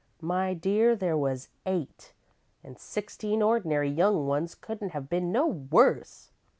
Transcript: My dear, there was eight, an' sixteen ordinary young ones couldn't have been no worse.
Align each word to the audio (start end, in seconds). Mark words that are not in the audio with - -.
My 0.23 0.55
dear, 0.55 0.95
there 0.95 1.15
was 1.15 1.49
eight, 1.63 2.13
an' 2.63 2.75
sixteen 2.77 3.43
ordinary 3.43 3.91
young 3.91 4.25
ones 4.25 4.55
couldn't 4.55 4.93
have 4.93 5.09
been 5.09 5.31
no 5.31 5.45
worse. 5.45 6.31